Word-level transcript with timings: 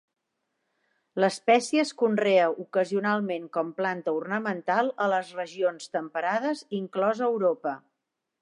L'espècie 1.23 1.83
es 1.87 1.91
conrea 1.99 2.47
ocasionalment 2.63 3.45
com 3.59 3.69
planta 3.83 4.17
ornamental 4.23 4.93
a 5.07 5.11
les 5.15 5.33
regions 5.43 5.95
temperades, 5.99 6.69
inclosa 6.83 7.31
Europa. 7.33 7.77